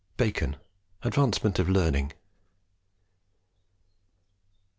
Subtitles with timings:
[0.17, 0.55] BACON,
[1.03, 2.11] Advancement of Learning.